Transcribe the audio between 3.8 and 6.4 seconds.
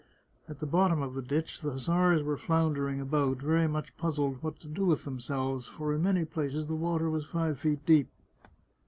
puzzled what to do with themselves, for in many